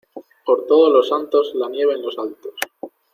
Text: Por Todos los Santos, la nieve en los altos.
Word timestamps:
Por 0.45 0.65
Todos 0.65 0.91
los 0.91 1.09
Santos, 1.09 1.51
la 1.53 1.69
nieve 1.69 1.93
en 1.93 2.01
los 2.01 2.17
altos. 2.17 2.55